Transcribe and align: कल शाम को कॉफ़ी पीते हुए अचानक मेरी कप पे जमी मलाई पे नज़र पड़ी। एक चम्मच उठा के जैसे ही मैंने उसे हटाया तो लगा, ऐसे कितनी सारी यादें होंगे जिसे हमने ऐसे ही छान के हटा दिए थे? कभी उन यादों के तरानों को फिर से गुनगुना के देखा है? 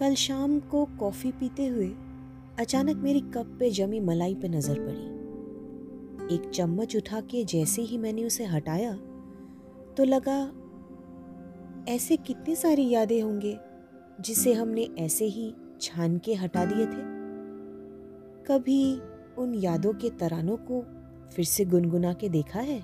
कल 0.00 0.14
शाम 0.14 0.58
को 0.60 0.84
कॉफ़ी 1.00 1.30
पीते 1.32 1.66
हुए 1.66 1.88
अचानक 2.58 2.96
मेरी 2.96 3.20
कप 3.20 3.46
पे 3.60 3.70
जमी 3.70 3.98
मलाई 4.00 4.34
पे 4.34 4.48
नज़र 4.48 4.78
पड़ी। 4.80 6.34
एक 6.34 6.48
चम्मच 6.50 6.96
उठा 6.96 7.20
के 7.20 7.42
जैसे 7.44 7.82
ही 7.82 7.98
मैंने 7.98 8.24
उसे 8.24 8.44
हटाया 8.44 8.92
तो 9.96 10.04
लगा, 10.04 10.38
ऐसे 11.88 12.16
कितनी 12.16 12.54
सारी 12.56 12.88
यादें 12.88 13.20
होंगे 13.22 13.56
जिसे 14.20 14.52
हमने 14.52 14.88
ऐसे 14.98 15.24
ही 15.24 15.52
छान 15.80 16.18
के 16.18 16.34
हटा 16.34 16.64
दिए 16.64 16.86
थे? 16.86 17.02
कभी 18.46 18.82
उन 19.38 19.54
यादों 19.54 19.92
के 19.92 20.10
तरानों 20.10 20.56
को 20.70 20.82
फिर 21.34 21.44
से 21.44 21.64
गुनगुना 21.64 22.12
के 22.12 22.28
देखा 22.28 22.60
है? 22.60 22.82